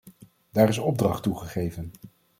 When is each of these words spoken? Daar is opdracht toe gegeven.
Daar 0.51 0.67
is 0.69 0.77
opdracht 0.77 1.23
toe 1.23 1.35
gegeven. 1.39 1.91